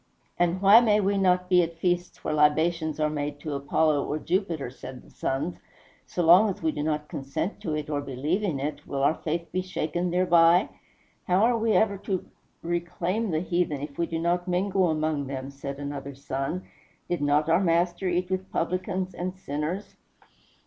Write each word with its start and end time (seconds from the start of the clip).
"And 0.39 0.63
why 0.63 0.79
may 0.81 0.99
we 0.99 1.15
not 1.19 1.47
be 1.47 1.61
at 1.61 1.77
feasts 1.77 2.23
where 2.23 2.33
libations 2.33 2.99
are 2.99 3.07
made 3.07 3.39
to 3.41 3.53
Apollo 3.53 4.03
or 4.05 4.17
Jupiter?" 4.17 4.71
said 4.71 5.03
the 5.03 5.11
sons; 5.11 5.59
"so 6.07 6.23
long 6.23 6.49
as 6.49 6.63
we 6.63 6.71
do 6.71 6.81
not 6.81 7.07
consent 7.07 7.61
to 7.61 7.75
it 7.75 7.87
or 7.87 8.01
believe 8.01 8.41
in 8.41 8.59
it, 8.59 8.87
will 8.87 9.03
our 9.03 9.13
faith 9.13 9.51
be 9.51 9.61
shaken 9.61 10.09
thereby?" 10.09 10.69
"How 11.27 11.43
are 11.43 11.55
we 11.55 11.73
ever 11.73 11.99
to 11.99 12.25
reclaim 12.63 13.29
the 13.29 13.41
heathen, 13.41 13.81
if 13.81 13.99
we 13.99 14.07
do 14.07 14.17
not 14.17 14.47
mingle 14.47 14.89
among 14.89 15.27
them?" 15.27 15.51
said 15.51 15.77
another 15.77 16.15
son; 16.15 16.63
"did 17.07 17.21
not 17.21 17.47
our 17.47 17.61
Master 17.61 18.07
eat 18.09 18.31
with 18.31 18.51
publicans 18.51 19.13
and 19.13 19.37
sinners?" 19.37 19.97